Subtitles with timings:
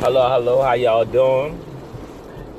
[0.00, 1.60] Hello, hello, how y'all doing?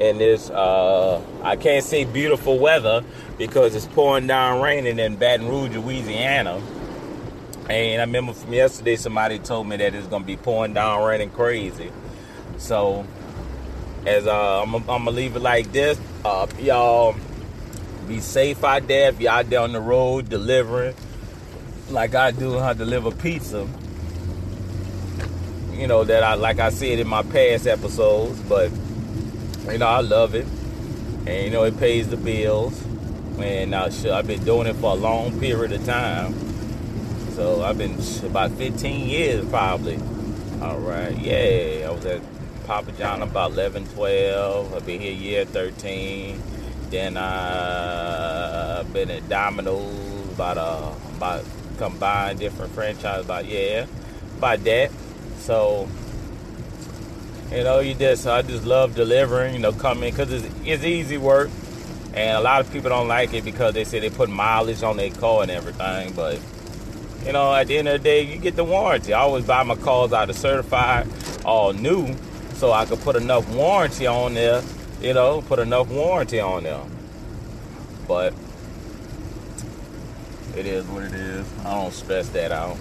[0.02, 3.02] And this, uh, I can't say beautiful weather
[3.38, 6.62] because it's pouring down raining in Baton Rouge, Louisiana.
[7.70, 11.30] And I remember from yesterday somebody told me that it's gonna be pouring down raining
[11.30, 11.94] crazy.
[12.58, 13.08] So,
[14.06, 17.16] as uh, I'm, I'm gonna leave it like this, uh, y'all
[18.06, 19.12] be safe out there.
[19.12, 20.94] If y'all down the road delivering,
[21.90, 23.66] like I do, I deliver pizza
[25.80, 28.70] you know, that I like I said in my past episodes, but
[29.72, 30.46] you know, I love it.
[31.26, 32.84] And you know, it pays the bills.
[33.40, 36.34] And uh, I've been doing it for a long period of time.
[37.32, 39.98] So I've been about 15 years probably.
[40.62, 41.88] All right, yeah.
[41.88, 42.22] I was at
[42.66, 44.74] Papa John about 11, 12.
[44.74, 46.42] I've been here year 13.
[46.90, 51.46] Then I've been at Domino's about uh about
[51.78, 53.86] combined different franchises about yeah
[54.38, 54.92] about that.
[55.40, 55.88] So,
[57.52, 59.54] you know, you just I just love delivering.
[59.54, 61.50] You know, coming because it's, it's easy work,
[62.14, 64.98] and a lot of people don't like it because they say they put mileage on
[64.98, 66.14] their car and everything.
[66.14, 66.40] But
[67.26, 69.14] you know, at the end of the day, you get the warranty.
[69.14, 71.08] I always buy my cars out of certified,
[71.44, 72.16] all new,
[72.54, 74.62] so I could put enough warranty on there.
[75.02, 76.84] You know, put enough warranty on there.
[78.08, 78.34] But
[80.56, 81.48] it is what it is.
[81.60, 82.78] I don't stress that out.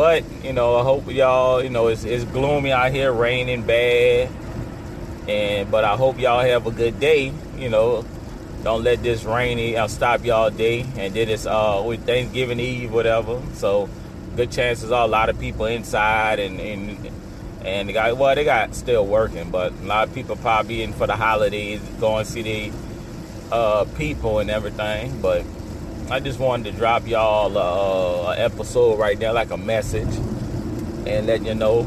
[0.00, 4.30] But you know, I hope y'all, you know, it's, it's gloomy out here, raining bad,
[5.28, 7.34] and but I hope y'all have a good day.
[7.58, 8.06] You know,
[8.64, 10.86] don't let this rainy uh, stop y'all day.
[10.96, 13.42] And then it's uh with Thanksgiving Eve, whatever.
[13.52, 13.90] So
[14.36, 17.10] good chances are a lot of people inside and and
[17.62, 20.94] and they got well they got still working, but a lot of people probably in
[20.94, 22.72] for the holidays, going to see the
[23.52, 25.20] uh, people and everything.
[25.20, 25.44] But
[26.10, 30.12] I just wanted to drop y'all uh, an episode right there, like a message,
[31.06, 31.84] and let you know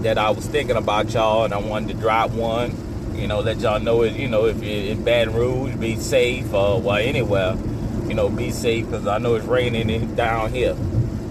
[0.00, 2.74] that I was thinking about y'all, and I wanted to drop one.
[3.14, 4.14] You know, let y'all know it.
[4.14, 7.58] You know, if you're in Baton Rouge, be safe, or well, anywhere.
[8.06, 10.74] You know, be safe because I know it's raining down here.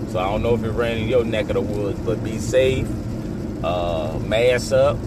[0.09, 2.37] So I don't know if it's raining in your neck of the woods, but be
[2.37, 2.87] safe.
[3.63, 4.97] Uh, mask up.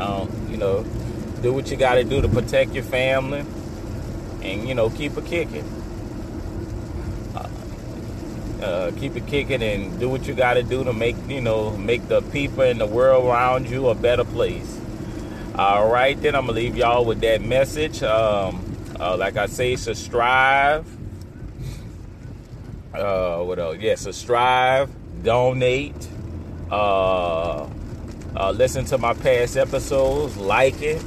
[0.00, 0.82] Um, you know,
[1.42, 3.44] do what you got to do to protect your family
[4.42, 5.64] and you know keep it kicking.
[7.34, 11.40] Uh, uh, keep it kicking and do what you got to do to make you
[11.40, 14.78] know make the people in the world around you a better place.
[15.56, 18.02] All right, then I'm gonna leave y'all with that message.
[18.02, 18.64] Um,
[18.98, 20.86] uh, like I say, subscribe.
[22.94, 23.78] Uh, what else?
[23.78, 24.90] Yeah, subscribe,
[25.22, 26.08] donate,
[26.70, 27.68] uh,
[28.36, 31.02] uh, listen to my past episodes, like it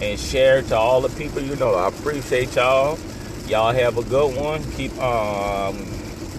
[0.00, 1.74] and share to all the people you know.
[1.74, 2.98] I appreciate y'all.
[3.46, 4.62] Y'all have a good one.
[4.72, 5.76] Keep um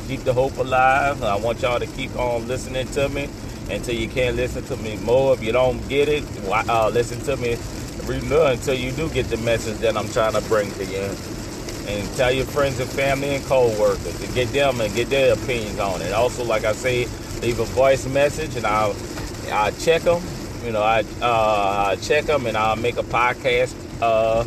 [0.07, 1.21] keep the hope alive.
[1.23, 3.29] I want y'all to keep on listening to me
[3.69, 5.33] until you can't listen to me more.
[5.33, 7.57] If you don't get it, uh, listen to me
[8.07, 11.09] until you do get the message that I'm trying to bring to you.
[11.85, 15.79] And tell your friends and family and co-workers to get them and get their opinions
[15.79, 16.13] on it.
[16.13, 17.07] Also, like I say,
[17.41, 18.95] leave a voice message and I'll
[19.51, 20.21] I'll check them
[20.65, 24.43] you know, I uh, check them and I'll make a podcast uh,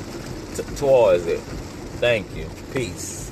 [0.54, 1.40] t- towards it.
[2.00, 2.48] Thank you.
[2.72, 3.25] Peace.